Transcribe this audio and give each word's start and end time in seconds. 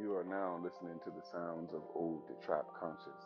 You 0.00 0.16
are 0.16 0.24
now 0.24 0.58
listening 0.62 0.98
to 1.04 1.10
the 1.10 1.20
sounds 1.30 1.74
of 1.74 1.82
Old 1.94 2.22
Trap 2.42 2.64
Conscious. 2.80 3.20